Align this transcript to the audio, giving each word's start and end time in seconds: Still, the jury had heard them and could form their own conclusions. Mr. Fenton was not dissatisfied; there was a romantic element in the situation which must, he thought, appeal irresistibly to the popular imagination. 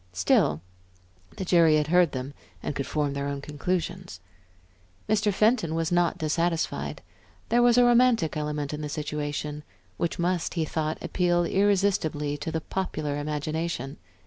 Still, 0.13 0.61
the 1.37 1.45
jury 1.45 1.75
had 1.75 1.85
heard 1.89 2.11
them 2.11 2.33
and 2.63 2.73
could 2.75 2.87
form 2.87 3.13
their 3.13 3.27
own 3.27 3.39
conclusions. 3.39 4.19
Mr. 5.07 5.31
Fenton 5.31 5.75
was 5.75 5.91
not 5.91 6.17
dissatisfied; 6.17 7.03
there 7.49 7.61
was 7.61 7.77
a 7.77 7.83
romantic 7.85 8.35
element 8.35 8.73
in 8.73 8.81
the 8.81 8.89
situation 8.89 9.61
which 9.97 10.17
must, 10.17 10.55
he 10.55 10.65
thought, 10.65 10.97
appeal 11.03 11.43
irresistibly 11.45 12.35
to 12.37 12.51
the 12.51 12.61
popular 12.61 13.19
imagination. 13.19 13.97